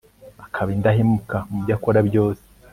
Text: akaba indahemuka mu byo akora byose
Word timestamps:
akaba 0.45 0.69
indahemuka 0.75 1.35
mu 1.49 1.57
byo 1.63 1.73
akora 1.77 1.99
byose 2.09 2.43